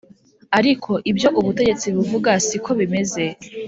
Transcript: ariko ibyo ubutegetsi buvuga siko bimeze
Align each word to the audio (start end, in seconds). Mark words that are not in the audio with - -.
ariko 0.59 0.91
ibyo 1.11 1.29
ubutegetsi 1.39 1.87
buvuga 1.95 2.31
siko 2.45 2.71
bimeze 2.79 3.23